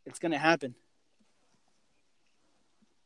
[0.05, 0.75] it's gonna happen.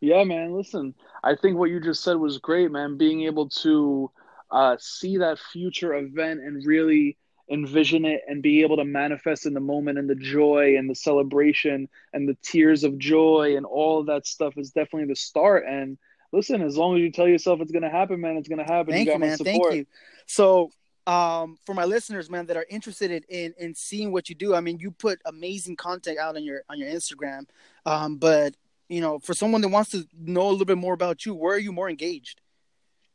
[0.04, 0.54] Yeah, man.
[0.54, 2.96] Listen, I think what you just said was great, man.
[2.96, 4.10] Being able to
[4.50, 7.16] uh, see that future event and really
[7.50, 10.94] envision it and be able to manifest in the moment and the joy and the
[10.94, 15.64] celebration and the tears of joy and all of that stuff is definitely the start.
[15.66, 15.98] And
[16.32, 18.72] listen, as long as you tell yourself it's going to happen, man, it's going to
[18.72, 18.92] happen.
[18.92, 19.36] Thank you, you man.
[19.36, 19.86] Thank you.
[20.26, 20.70] So
[21.06, 24.54] um, for my listeners, man, that are interested in in seeing what you do.
[24.54, 27.46] I mean, you put amazing content out on your on your Instagram,
[27.84, 28.54] um, but
[28.88, 31.54] you know, for someone that wants to know a little bit more about you, where
[31.54, 32.40] are you more engaged?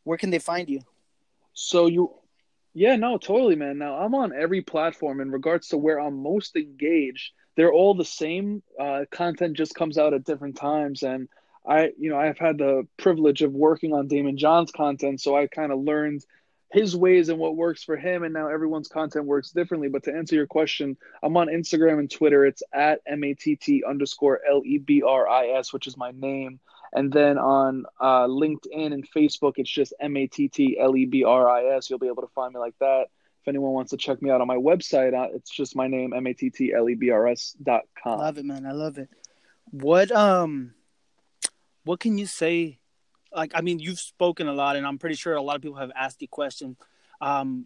[0.04, 0.82] Where can they find you?
[1.54, 2.14] So you,
[2.74, 3.78] yeah, no, totally, man.
[3.78, 7.32] Now I'm on every platform in regards to where I'm most engaged.
[7.56, 8.64] They're all the same.
[8.80, 11.28] Uh, content just comes out at different times, and
[11.68, 15.48] I, you know, I've had the privilege of working on Daymond John's content, so I
[15.48, 16.24] kind of learned
[16.72, 19.90] his ways and what works for him and now everyone's content works differently.
[19.90, 22.46] But to answer your question i'm on instagram and twitter.
[22.46, 26.60] It's at m-a-t-t underscore l-e-b-r-i-s which is my name.
[26.94, 32.54] And then on uh, linkedin and facebook it's just m-a-t-t-l-e-b-r-i-s you'll be able to find
[32.54, 33.08] me like that.
[33.42, 36.14] If anyone wants to check me out on my website uh, it's just my name
[36.14, 38.20] m-a-t-t-l-e-b-r-s dot com.
[38.20, 38.66] Love it man.
[38.66, 39.10] I love it.
[39.72, 40.74] What um
[41.84, 42.79] what can you say
[43.34, 45.78] like I mean, you've spoken a lot, and I'm pretty sure a lot of people
[45.78, 46.78] have asked the question.
[47.22, 47.66] Um,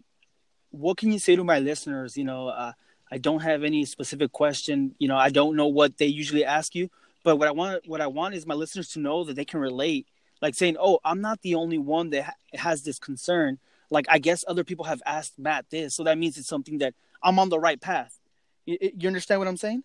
[0.70, 2.16] what can you say to my listeners?
[2.16, 2.72] You know, uh,
[3.10, 4.94] I don't have any specific question.
[4.98, 6.90] You know, I don't know what they usually ask you,
[7.22, 9.60] but what I want, what I want is my listeners to know that they can
[9.60, 10.06] relate.
[10.42, 13.58] Like saying, "Oh, I'm not the only one that ha- has this concern."
[13.90, 16.94] Like I guess other people have asked Matt this, so that means it's something that
[17.22, 18.18] I'm on the right path.
[18.66, 19.84] You, you understand what I'm saying?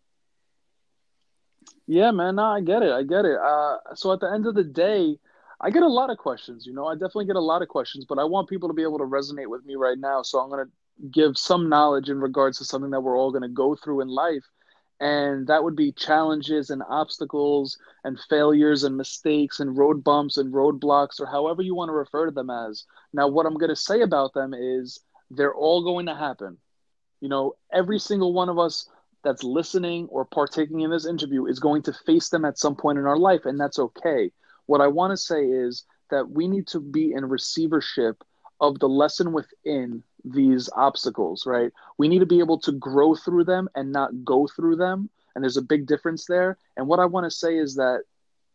[1.88, 2.36] Yeah, man.
[2.36, 2.92] No, I get it.
[2.92, 3.38] I get it.
[3.38, 5.18] Uh, so at the end of the day,
[5.62, 8.06] I get a lot of questions, you know, I definitely get a lot of questions,
[8.08, 10.22] but I want people to be able to resonate with me right now.
[10.22, 10.72] So I'm going to
[11.12, 14.08] give some knowledge in regards to something that we're all going to go through in
[14.08, 14.44] life.
[15.02, 20.54] And that would be challenges and obstacles and failures and mistakes and road bumps and
[20.54, 22.84] roadblocks or however you want to refer to them as.
[23.14, 25.00] Now, what I'm going to say about them is
[25.32, 26.58] they're all going to happen.
[27.22, 28.90] You know, every single one of us
[29.24, 32.98] that's listening or partaking in this interview is going to face them at some point
[32.98, 34.32] in our life, and that's okay.
[34.70, 38.24] What I want to say is that we need to be in receivership
[38.62, 41.72] of the lesson within these obstacles, right?
[41.98, 45.10] We need to be able to grow through them and not go through them.
[45.34, 46.60] And there's a big difference there.
[46.78, 48.04] And what I want to say is that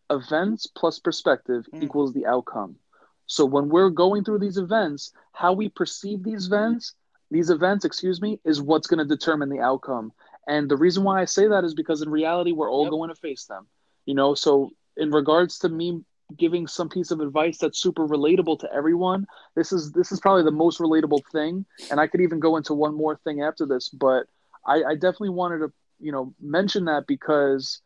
[0.08, 1.82] events plus perspective mm.
[1.82, 2.76] equals the outcome.
[3.26, 6.94] So when we're going through these events, how we perceive these events,
[7.32, 10.12] these events, excuse me, is what's going to determine the outcome.
[10.46, 12.92] And the reason why I say that is because in reality, we're all yep.
[12.92, 13.66] going to face them.
[14.06, 16.00] You know, so in regards to me
[16.36, 20.42] giving some piece of advice that's super relatable to everyone this is this is probably
[20.42, 23.90] the most relatable thing and i could even go into one more thing after this
[23.90, 24.26] but
[24.66, 27.82] i, I definitely wanted to you know mention that because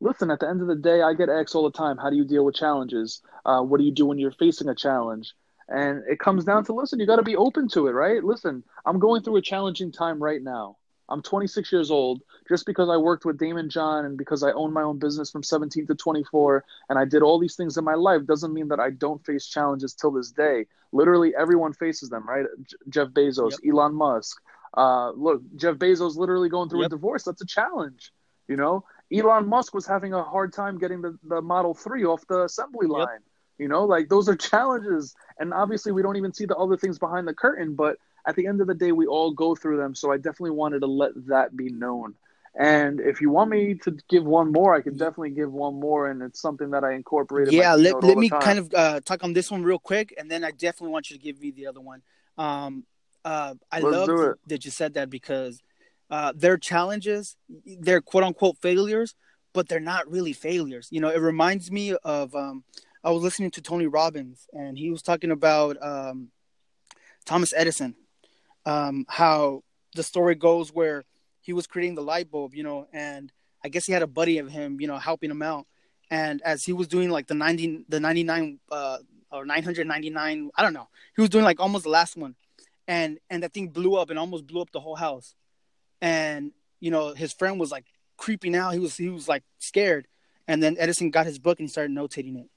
[0.00, 2.16] listen, at the end of the day, I get asked all the time, how do
[2.16, 3.22] you deal with challenges?
[3.44, 5.34] Uh, what do you do when you're facing a challenge?
[5.68, 8.24] And it comes down to listen, you got to be open to it, right?
[8.24, 10.78] Listen, I'm going through a challenging time right now.
[11.10, 12.22] I'm 26 years old.
[12.48, 15.42] Just because I worked with Daymond John and because I own my own business from
[15.42, 18.80] 17 to 24 and I did all these things in my life doesn't mean that
[18.80, 20.66] I don't face challenges till this day.
[20.92, 22.46] Literally, everyone faces them, right?
[22.62, 23.74] J- Jeff Bezos, yep.
[23.74, 24.40] Elon Musk.
[24.76, 26.88] Uh, look, Jeff Bezos literally going through yep.
[26.88, 27.24] a divorce.
[27.24, 28.12] That's a challenge,
[28.48, 28.84] you know?
[29.12, 32.86] Elon Musk was having a hard time getting the, the Model 3 off the assembly
[32.86, 33.08] line.
[33.10, 33.22] Yep.
[33.58, 35.14] You know, like those are challenges.
[35.38, 37.98] And obviously, we don't even see the other things behind the curtain, but
[38.30, 39.94] at the end of the day, we all go through them.
[39.94, 42.14] So I definitely wanted to let that be known.
[42.54, 46.08] And if you want me to give one more, I can definitely give one more,
[46.08, 47.54] and it's something that I incorporated.
[47.54, 50.42] Yeah, let, let me kind of uh, talk on this one real quick, and then
[50.44, 52.02] I definitely want you to give me the other one.
[52.38, 52.84] Um,
[53.24, 55.62] uh, I Let's love that you said that because
[56.10, 59.14] uh, their challenges, they're quote unquote failures,
[59.52, 60.88] but they're not really failures.
[60.90, 62.64] You know, it reminds me of um,
[63.04, 66.30] I was listening to Tony Robbins, and he was talking about um,
[67.24, 67.94] Thomas Edison,
[68.70, 69.62] um, how
[69.96, 71.04] the story goes where
[71.40, 73.32] he was creating the light bulb, you know, and
[73.64, 75.66] I guess he had a buddy of him, you know, helping him out.
[76.10, 78.98] And as he was doing like the 90, the 99, uh,
[79.32, 82.36] or 999, I don't know, he was doing like almost the last one.
[82.86, 85.34] And, and that thing blew up and almost blew up the whole house.
[86.00, 88.72] And, you know, his friend was like creeping out.
[88.72, 90.06] He was, he was like scared.
[90.46, 92.48] And then Edison got his book and he started notating it.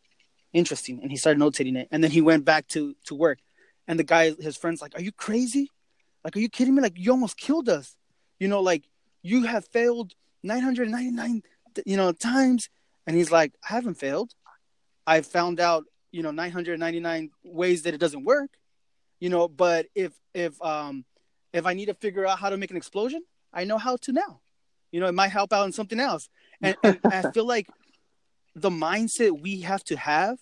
[0.52, 1.00] Interesting.
[1.02, 1.88] And he started notating it.
[1.92, 3.40] And then he went back to, to work.
[3.88, 5.70] And the guy, his friend's like, are you crazy?
[6.24, 6.82] Like, are you kidding me?
[6.82, 7.96] Like, you almost killed us.
[8.40, 8.84] You know, like
[9.22, 11.44] you have failed 999,
[11.86, 12.70] you know, times.
[13.08, 14.34] And he's like, I haven't failed.
[15.06, 18.52] I found out, you know, 999 ways that it doesn't work.
[19.20, 21.06] You know, but if if um
[21.54, 23.22] if I need to figure out how to make an explosion,
[23.54, 24.42] I know how to now.
[24.92, 26.30] You know, it might help out in something else.
[26.62, 27.68] And, and I feel like
[28.56, 30.38] the mindset we have to have,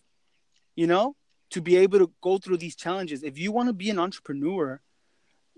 [0.75, 1.15] you know,
[1.51, 3.23] to be able to go through these challenges.
[3.23, 4.81] If you want to be an entrepreneur,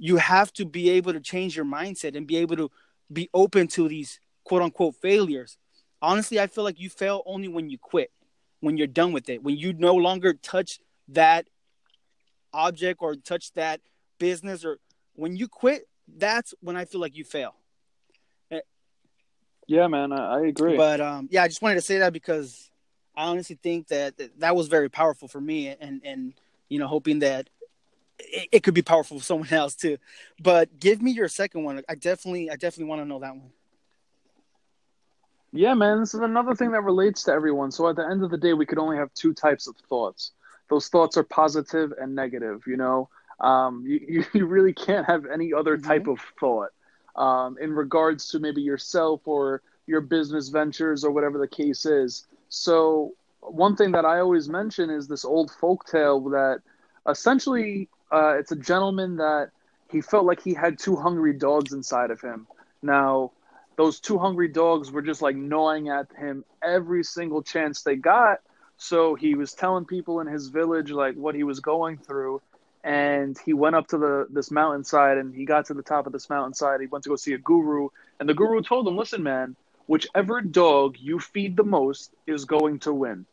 [0.04, 2.70] you have to be able to change your mindset and be able to
[3.10, 5.58] be open to these quote unquote failures.
[6.02, 8.12] Honestly, I feel like you fail only when you quit,
[8.60, 11.48] when you're done with it, when you no longer touch that
[12.52, 13.80] object or touch that
[14.20, 14.78] business, or
[15.14, 15.88] when you quit,
[16.18, 17.56] that's when I feel like you fail.
[19.68, 20.76] Yeah, man, I, I agree.
[20.76, 22.70] But um, yeah, I just wanted to say that because
[23.16, 26.34] I honestly think that that was very powerful for me, and and
[26.68, 27.50] you know, hoping that
[28.20, 29.98] it, it, could be powerful for someone else too.
[30.42, 31.82] But give me your second one.
[31.88, 33.52] I definitely, I definitely want to know that one.
[35.56, 37.72] Yeah, man, this is another thing that relates to everyone.
[37.72, 40.32] So at the end of the day, we could only have two types of thoughts.
[40.70, 42.64] Those thoughts are positive and negative.
[42.66, 45.88] You know, um, you you really can't have any other mm-hmm.
[45.88, 46.70] type of thought
[47.16, 52.26] um, in regards to maybe yourself or your business ventures or whatever the case is.
[52.50, 56.62] So one thing that I always mention is this old folk tale that
[57.08, 59.50] essentially uh, it's a gentleman that
[59.92, 62.48] he felt like he had two hungry dogs inside of him.
[62.82, 63.32] Now,
[63.76, 68.40] those two hungry dogs were just like gnawing at him every single chance they got.
[68.78, 72.42] So he was telling people in his village like what he was going through,
[72.84, 76.14] and he went up to the this mountainside and he got to the top of
[76.14, 76.82] this mountainside.
[76.82, 79.56] He went to go see a guru, and the guru told him, "Listen, man,
[79.88, 83.26] whichever dog you feed the most is going to win."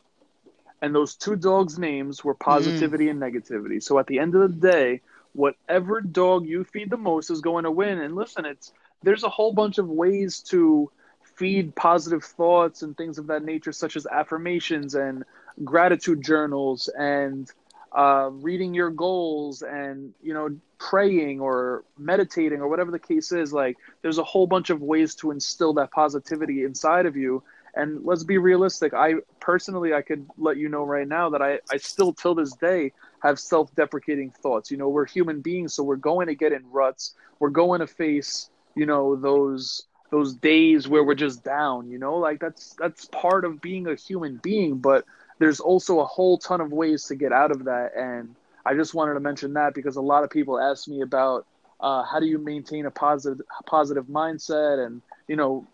[0.82, 3.10] And those two dogs' names were positivity mm.
[3.10, 3.82] and negativity.
[3.82, 5.00] So at the end of the day,
[5.32, 8.00] whatever dog you feed the most is going to win.
[8.00, 10.90] And listen, it's there's a whole bunch of ways to
[11.36, 15.24] feed positive thoughts and things of that nature, such as affirmations and
[15.64, 17.50] gratitude journals and
[17.92, 23.52] uh, reading your goals and you know praying or meditating or whatever the case is.
[23.52, 27.42] Like there's a whole bunch of ways to instill that positivity inside of you
[27.74, 28.94] and let's be realistic.
[28.94, 32.52] I personally, I could let you know right now that I, I still till this
[32.52, 34.70] day have self-deprecating thoughts.
[34.70, 37.14] You know, we're human beings, so we're going to get in ruts.
[37.38, 41.90] We're going to face, you know, those those days where we're just down.
[41.90, 44.78] You know, like that's that's part of being a human being.
[44.78, 45.04] But
[45.38, 47.92] there's also a whole ton of ways to get out of that.
[47.96, 51.46] And I just wanted to mention that because a lot of people ask me about
[51.80, 55.66] uh, how do you maintain a positive positive mindset and you know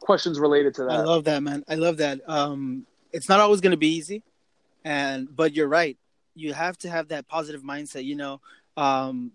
[0.00, 0.90] questions related to that.
[0.90, 1.64] I love that, man.
[1.68, 2.20] I love that.
[2.28, 4.22] Um, it's not always going to be easy,
[4.84, 5.96] and but you're right.
[6.34, 8.04] You have to have that positive mindset.
[8.04, 8.40] You know,
[8.76, 9.32] um,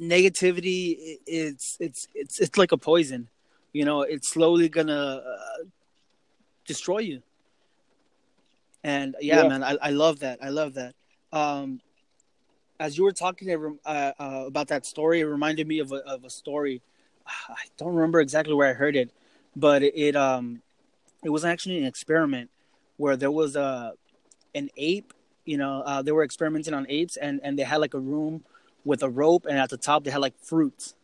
[0.00, 3.28] negativity it's it's it's it's like a poison.
[3.72, 5.64] You know, it's slowly gonna uh,
[6.66, 7.22] destroy you.
[8.82, 10.38] And yeah, yeah, man, I, I love that.
[10.42, 10.94] I love that.
[11.32, 11.80] Um,
[12.78, 16.24] as you were talking uh, uh, about that story, it reminded me of a, of
[16.24, 16.80] a story.
[17.26, 19.10] I don't remember exactly where I heard it,
[19.56, 20.62] but it um
[21.22, 22.50] it was actually an experiment
[22.96, 23.92] where there was a
[24.54, 25.12] an ape.
[25.44, 28.44] You know, uh, they were experimenting on apes, and and they had like a room
[28.84, 30.94] with a rope, and at the top they had like fruits.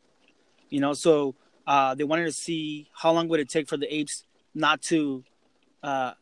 [0.68, 1.34] You know, so
[1.66, 5.24] uh, they wanted to see how long would it take for the apes not to
[5.82, 6.12] uh,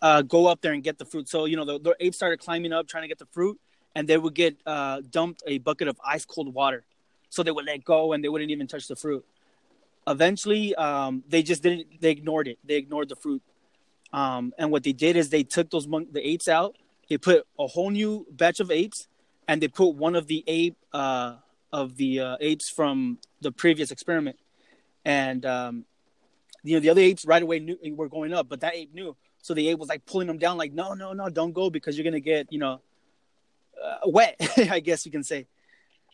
[0.00, 1.28] uh, go up there and get the fruit.
[1.28, 3.58] So you know, the, the apes started climbing up trying to get the fruit,
[3.94, 6.84] and they would get uh, dumped a bucket of ice cold water.
[7.30, 9.24] So they would let go and they wouldn't even touch the fruit.
[10.06, 12.00] Eventually, um, they just didn't.
[12.00, 12.58] They ignored it.
[12.64, 13.42] They ignored the fruit.
[14.12, 16.76] Um, and what they did is they took those mon- the apes out.
[17.08, 19.06] They put a whole new batch of apes,
[19.46, 21.36] and they put one of the ape uh,
[21.72, 24.36] of the uh, apes from the previous experiment.
[25.04, 25.84] And um,
[26.62, 29.16] you know the other apes right away knew were going up, but that ape knew.
[29.42, 31.96] So the ape was like pulling them down, like, no, no, no, don't go because
[31.96, 32.80] you're gonna get, you know,
[33.82, 34.36] uh, wet.
[34.70, 35.46] I guess you can say.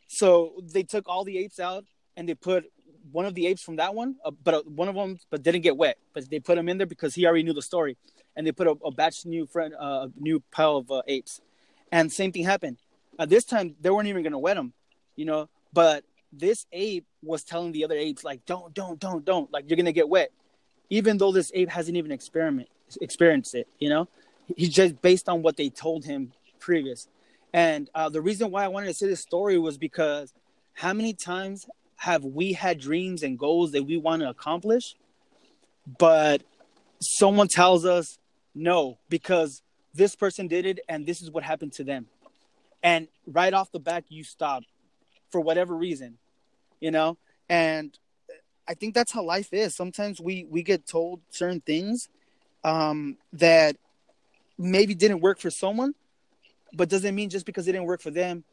[0.08, 1.84] So they took all the apes out
[2.16, 2.64] and they put
[3.12, 5.62] one of the apes from that one, uh, but uh, one of them, but didn't
[5.62, 5.98] get wet.
[6.14, 7.96] But they put him in there because he already knew the story,
[8.36, 11.02] and they put a, a batch new friend, uh, a uh, new pile of uh,
[11.06, 11.40] apes,
[11.92, 12.78] and same thing happened.
[13.26, 14.72] This time, they weren't even gonna wet him,
[15.16, 15.48] you know.
[15.72, 19.52] But this ape was telling the other apes like, "Don't, don't, don't, don't!
[19.52, 20.30] Like you're gonna get wet,"
[20.90, 22.68] even though this ape hasn't even experiment
[23.00, 23.68] experienced it.
[23.78, 24.08] You know,
[24.56, 27.08] he's just based on what they told him previous.
[27.52, 30.32] And uh, the reason why I wanted to say this story was because
[30.74, 31.66] how many times
[31.98, 34.94] have we had dreams and goals that we want to accomplish,
[35.98, 36.42] but
[37.00, 38.18] someone tells us
[38.54, 39.62] no because
[39.94, 42.06] this person did it and this is what happened to them.
[42.84, 44.62] And right off the back, you stop
[45.30, 46.18] for whatever reason,
[46.80, 47.18] you know?
[47.48, 47.98] And
[48.68, 49.74] I think that's how life is.
[49.74, 52.08] Sometimes we, we get told certain things
[52.62, 53.76] um, that
[54.56, 55.94] maybe didn't work for someone,
[56.72, 58.44] but doesn't mean just because it didn't work for them,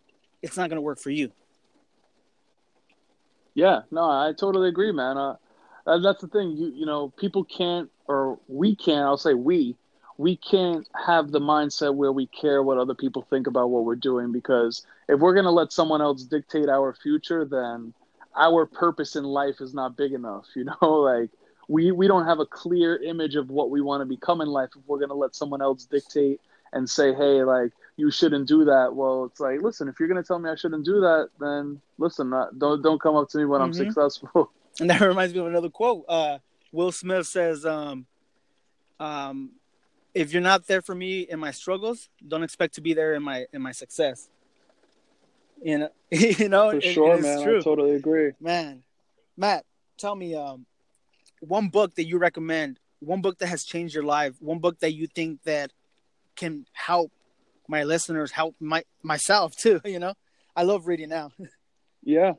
[0.41, 1.31] it's not going to work for you.
[3.55, 5.17] Yeah, no, I totally agree, man.
[5.17, 5.35] Uh,
[5.85, 6.51] that's the thing.
[6.57, 9.05] You you know, people can't, or we can't.
[9.05, 9.77] I'll say we.
[10.17, 13.95] We can't have the mindset where we care what other people think about what we're
[13.97, 17.93] doing because if we're gonna let someone else dictate our future, then
[18.35, 20.45] our purpose in life is not big enough.
[20.55, 21.31] You know, like
[21.67, 24.69] we we don't have a clear image of what we want to become in life
[24.75, 26.39] if we're gonna let someone else dictate
[26.73, 28.93] and say, hey, like you shouldn't do that.
[28.93, 32.29] Well, it's like, listen, if you're gonna tell me I shouldn't do that, then listen,
[32.29, 33.65] not, don't don't come up to me when mm-hmm.
[33.65, 34.51] I'm successful.
[34.77, 36.03] And that reminds me of another quote.
[36.05, 36.39] Uh,
[36.73, 38.05] Will Smith says, um,
[38.99, 39.51] um,
[40.13, 43.23] "If you're not there for me in my struggles, don't expect to be there in
[43.23, 44.27] my in my success."
[45.63, 47.41] You know, you know, for it, sure, man.
[47.41, 47.59] True.
[47.59, 48.83] I totally agree, man.
[49.37, 49.63] Matt,
[49.97, 50.65] tell me, um,
[51.39, 54.93] one book that you recommend, one book that has changed your life, one book that
[54.93, 55.71] you think that
[56.35, 57.13] can help
[57.67, 59.81] my listeners, help my myself too.
[59.85, 60.13] You know,
[60.55, 61.31] I love reading now.
[62.03, 62.33] yeah.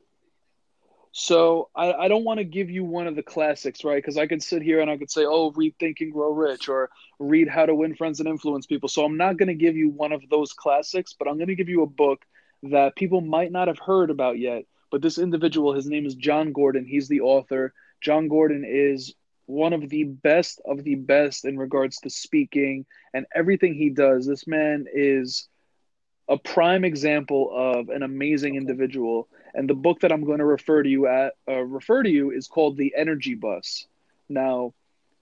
[1.19, 3.97] So I, I don't want to give you one of the classics, right?
[3.97, 6.69] Because I could sit here and I could say, oh, read Think and Grow Rich
[6.69, 8.91] or read How to Win Friends and Influence People.
[8.91, 11.55] So I'm not going to give you one of those classics, but I'm going to
[11.55, 12.27] give you a book
[12.65, 14.65] that people might not have heard about yet.
[14.91, 16.85] But this individual, his name is Jon Gordon.
[16.85, 17.73] He's the author.
[18.03, 19.15] Jon Gordon is
[19.47, 24.27] one of the best of the best in regards to speaking and everything he does.
[24.27, 25.49] This man is
[26.29, 29.29] a prime example of an amazing individual.
[29.55, 32.31] And the book that I'm going to refer to you at uh, refer to you
[32.31, 33.87] is called The Energy Bus.
[34.29, 34.75] Now,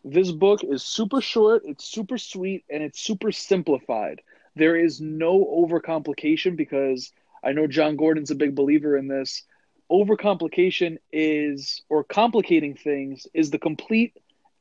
[0.03, 4.23] this book is super short, it's super sweet, and it's super simplified.
[4.57, 9.43] There is no overcomplication because I know Jon Gordon's a big believer in this
[9.91, 14.17] overcomplication is or complicating things is the complete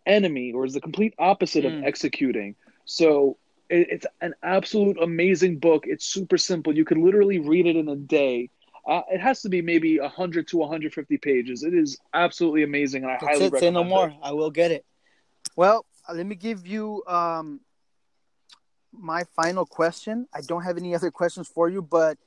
[0.06, 1.78] enemy or is the complete opposite mm.
[1.78, 2.56] of executing.
[2.86, 3.38] So
[3.70, 5.86] it, it's an absolute amazing book.
[5.88, 6.76] It's super simple.
[6.76, 8.50] You could literally read it in a day.
[8.88, 11.64] Uh, it has to be maybe 100 to 150 pages.
[11.64, 13.54] It is absolutely amazing and i That's highly it.
[13.54, 14.16] recommend say no more it.
[14.22, 14.86] i will get it.
[15.56, 17.62] Well uh, let me give you um,
[18.92, 20.28] my final question.
[20.34, 22.18] I don't have any other questions for you but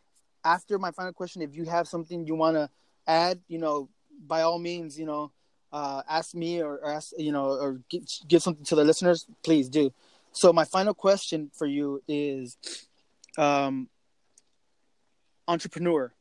[0.44, 2.70] after my final question if you have something you want to
[3.06, 3.88] add, you know,
[4.26, 5.32] by all means, you know,
[5.72, 9.26] uh, ask me or, or ask, you know, or give, give something to the listeners,
[9.42, 9.92] please do.
[10.32, 12.56] So my final question for you is,
[13.38, 13.88] um,
[15.48, 16.12] entrepreneur.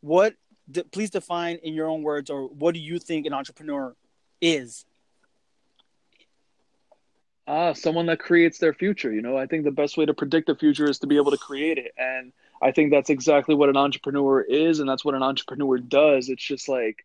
[0.00, 0.34] What?
[0.70, 3.94] De- please define in your own words, or what do you think an entrepreneur
[4.40, 4.84] is?
[7.46, 9.12] Ah, someone that creates their future.
[9.12, 11.32] You know, I think the best way to predict the future is to be able
[11.32, 15.14] to create it, and I think that's exactly what an entrepreneur is, and that's what
[15.14, 16.28] an entrepreneur does.
[16.28, 17.04] It's just like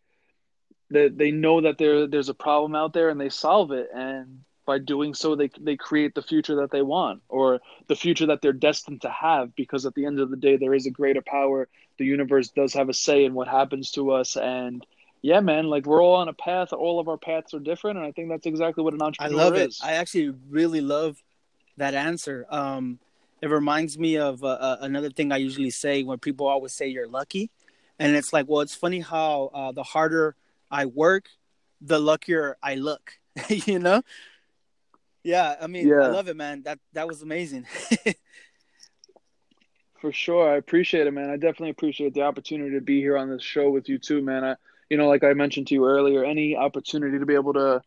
[0.90, 4.40] they they know that there there's a problem out there, and they solve it, and
[4.66, 8.42] by doing so, they they create the future that they want, or the future that
[8.42, 9.54] they're destined to have.
[9.54, 11.68] Because at the end of the day, there is a greater power.
[11.98, 14.84] The universe does have a say in what happens to us, and
[15.22, 16.72] yeah, man, like we're all on a path.
[16.72, 19.44] All of our paths are different, and I think that's exactly what an entrepreneur I
[19.44, 19.80] love is.
[19.80, 19.86] it.
[19.86, 21.16] I actually really love
[21.78, 22.46] that answer.
[22.50, 22.98] Um,
[23.42, 26.88] it reminds me of uh, uh, another thing I usually say when people always say
[26.88, 27.50] you're lucky,
[27.98, 30.36] and it's like, well, it's funny how uh, the harder
[30.70, 31.28] I work,
[31.80, 33.18] the luckier I look.
[33.48, 34.02] you know?
[35.22, 36.62] Yeah, I mean, I love it, man.
[36.62, 37.66] That that was amazing.
[40.00, 41.30] For sure, I appreciate it, man.
[41.30, 44.44] I definitely appreciate the opportunity to be here on this show with you too, man.
[44.44, 44.54] I,
[44.88, 47.82] you know, like I mentioned to you earlier, any opportunity to be able to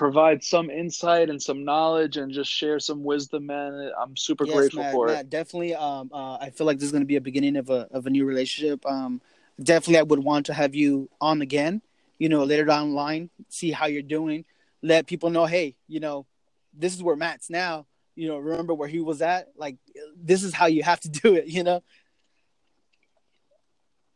[0.00, 3.92] provide some insight and some knowledge and just share some wisdom, man.
[4.00, 5.28] I'm super yes, grateful man, for it.
[5.28, 5.74] definitely.
[5.74, 8.06] Um, uh, I feel like this is going to be a beginning of a of
[8.06, 8.86] a new relationship.
[8.86, 9.20] Um,
[9.62, 11.82] definitely, I would want to have you on again.
[12.18, 14.46] You know, later down the line, see how you're doing.
[14.82, 16.24] Let people know, hey, you know,
[16.72, 17.84] this is where Matt's now.
[18.16, 19.48] You know, remember where he was at.
[19.54, 19.76] Like,
[20.16, 21.46] this is how you have to do it.
[21.46, 21.82] You know,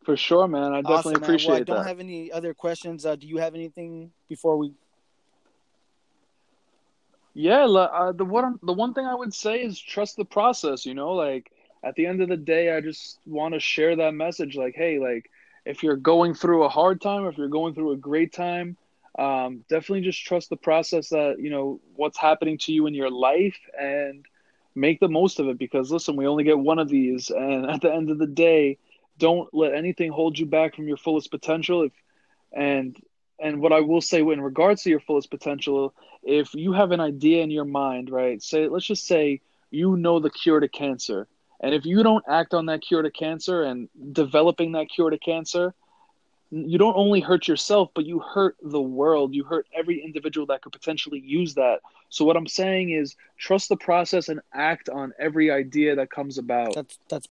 [0.07, 0.73] For sure, man.
[0.73, 1.23] I definitely awesome, man.
[1.25, 1.89] appreciate Well, I don't that.
[1.89, 3.05] have any other questions.
[3.05, 4.73] Uh, do you have anything before we?
[7.35, 10.95] Yeah, uh, the one the one thing I would say is trust the process, you
[10.95, 11.51] know, like
[11.83, 14.99] at the end of the day, I just want to share that message like, hey,
[15.01, 15.31] like
[15.65, 18.77] if you're going through a hard time, if you're going through a great time,
[19.19, 23.11] um, definitely just trust the process that, you know, what's happening to you in your
[23.11, 24.25] life and
[24.77, 27.81] make the most of it because listen, we only get one of these and at
[27.81, 28.79] the end of the day,
[29.19, 31.93] don't let anything hold you back from your fullest potential if
[32.53, 32.97] and
[33.39, 37.01] and what I will say in regards to your fullest potential if you have an
[37.01, 38.43] idea in your mind, right?
[38.43, 41.27] Say, let's just say you know the cure to cancer,
[41.61, 45.19] and if you don't act on that cure to cancer and developing that cure to
[45.19, 45.75] cancer,
[46.51, 49.35] you don't only hurt yourself, but you hurt the world.
[49.35, 51.81] You hurt every individual that could potentially use that.
[52.11, 56.39] So what I'm saying is, trust the process and act on every idea that comes
[56.39, 56.75] about.
[56.75, 57.23] That's that's